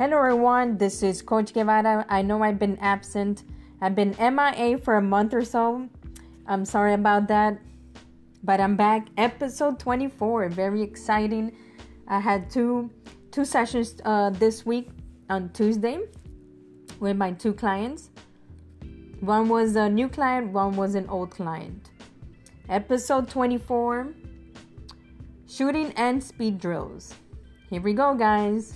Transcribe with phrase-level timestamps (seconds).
[0.00, 0.78] Hello, everyone.
[0.78, 2.06] This is Coach Guevara.
[2.08, 3.44] I know I've been absent.
[3.82, 5.90] I've been MIA for a month or so.
[6.46, 7.60] I'm sorry about that,
[8.42, 9.08] but I'm back.
[9.18, 10.48] Episode 24.
[10.48, 11.54] Very exciting.
[12.08, 12.90] I had two
[13.30, 14.88] two sessions uh, this week
[15.28, 15.98] on Tuesday
[16.98, 18.08] with my two clients.
[19.20, 20.50] One was a new client.
[20.50, 21.90] One was an old client.
[22.70, 24.14] Episode 24.
[25.46, 27.14] Shooting and speed drills.
[27.68, 28.72] Here we go, guys.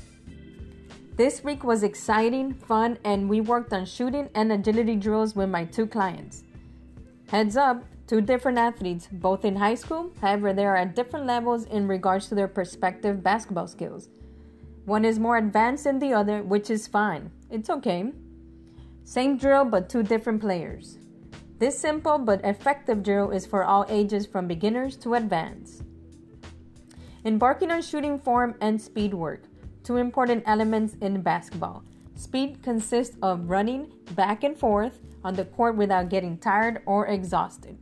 [1.16, 5.64] This week was exciting, fun, and we worked on shooting and agility drills with my
[5.64, 6.42] two clients.
[7.28, 11.66] Heads up, two different athletes, both in high school, however, they are at different levels
[11.66, 14.08] in regards to their respective basketball skills.
[14.86, 17.30] One is more advanced than the other, which is fine.
[17.48, 18.10] It's okay.
[19.04, 20.98] Same drill, but two different players.
[21.60, 25.84] This simple but effective drill is for all ages from beginners to advanced.
[27.24, 29.44] Embarking on shooting form and speed work,
[29.84, 31.84] two important elements in basketball.
[32.16, 37.78] Speed consists of running back and forth on the court without getting tired or exhausted.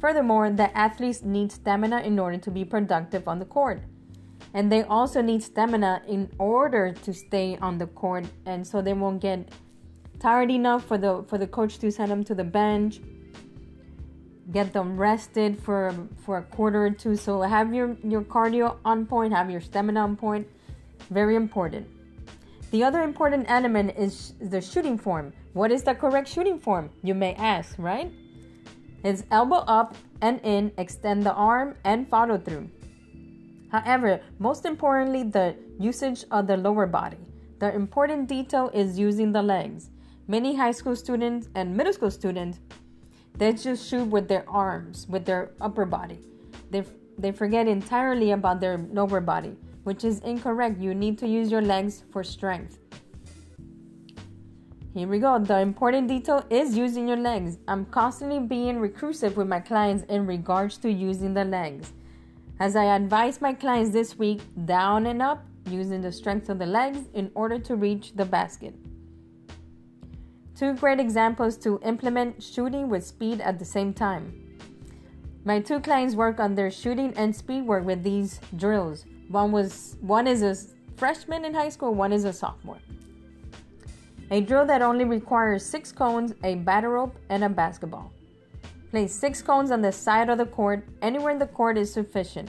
[0.00, 3.82] Furthermore, the athletes need stamina in order to be productive on the court.
[4.52, 8.92] And they also need stamina in order to stay on the court and so they
[8.92, 9.48] won't get
[10.20, 13.00] tired enough for the for the coach to send them to the bench
[14.52, 15.92] get them rested for
[16.24, 20.00] for a quarter or two so have your your cardio on point have your stamina
[20.00, 20.46] on point
[21.10, 21.86] very important.
[22.70, 25.32] The other important element is the shooting form.
[25.52, 28.12] What is the correct shooting form you may ask right?
[29.04, 32.70] It's elbow up and in extend the arm and follow through.
[33.70, 37.18] However most importantly the usage of the lower body.
[37.60, 39.90] The important detail is using the legs.
[40.26, 42.58] Many high school students and middle school students
[43.36, 46.20] they just shoot with their arms, with their upper body.
[46.70, 46.84] They,
[47.18, 50.80] they forget entirely about their lower body, which is incorrect.
[50.80, 52.78] You need to use your legs for strength.
[54.94, 55.38] Here we go.
[55.38, 57.58] The important detail is using your legs.
[57.66, 61.92] I'm constantly being recursive with my clients in regards to using the legs.
[62.60, 66.66] As I advise my clients this week, down and up, using the strength of the
[66.66, 68.74] legs in order to reach the basket.
[70.56, 74.32] Two great examples to implement shooting with speed at the same time.
[75.44, 79.04] My two clients work on their shooting and speed work with these drills.
[79.28, 80.54] One was one is a
[80.96, 82.78] freshman in high school, one is a sophomore.
[84.30, 88.12] A drill that only requires six cones, a battle rope, and a basketball.
[88.90, 92.48] Place six cones on the side of the court, anywhere in the court is sufficient.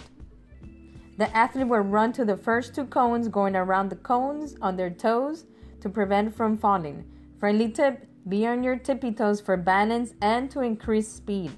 [1.18, 4.90] The athlete will run to the first two cones, going around the cones on their
[4.90, 5.46] toes
[5.82, 7.06] to prevent from falling.
[7.40, 11.52] Friendly tip be on your tippy toes for balance and to increase speed.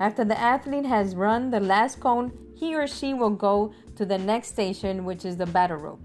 [0.00, 4.18] After the athlete has run the last cone, he or she will go to the
[4.18, 6.02] next station, which is the battle rope.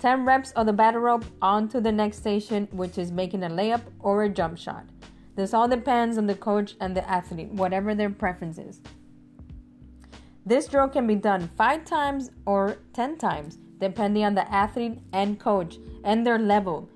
[0.00, 3.48] 10 reps of the battle rope on to the next station, which is making a
[3.48, 4.84] layup or a jump shot.
[5.36, 8.80] This all depends on the coach and the athlete, whatever their preference is.
[10.44, 15.38] This drill can be done 5 times or 10 times, depending on the athlete and
[15.38, 16.88] coach and their level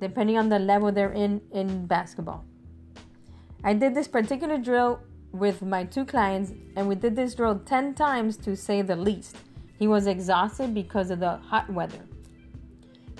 [0.00, 2.44] depending on the level they're in in basketball.
[3.64, 5.00] I did this particular drill
[5.32, 9.36] with my two clients, and we did this drill 10 times to say the least.
[9.78, 12.00] He was exhausted because of the hot weather.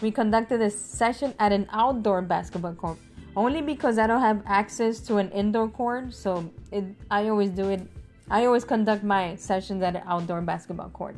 [0.01, 2.99] We conducted this session at an outdoor basketball court
[3.39, 7.69] only because I don't have access to an indoor court, so it, I always do
[7.69, 7.83] it.
[8.29, 11.15] I always conduct my sessions at an outdoor basketball court.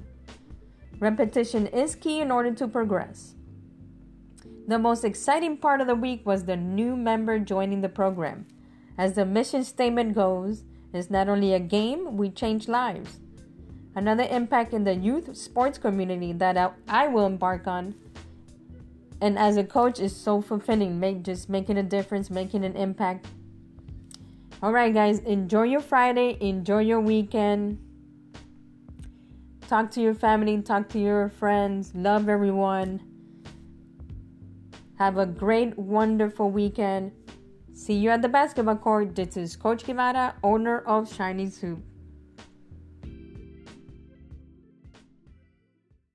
[0.98, 3.36] Repetition is key in order to progress.
[4.68, 8.46] The most exciting part of the week was the new member joining the program.
[8.98, 13.20] As the mission statement goes, it's not only a game, we change lives.
[13.94, 17.94] Another impact in the youth sports community that I will embark on
[19.20, 23.26] and as a coach is so fulfilling make just making a difference making an impact
[24.62, 27.78] all right guys enjoy your friday enjoy your weekend
[29.68, 32.98] talk to your family talk to your friends love everyone
[35.00, 37.10] have a great, wonderful weekend.
[37.80, 39.16] See you at the basketball court.
[39.16, 41.82] This is Coach Guevara, owner of Shiny Soup.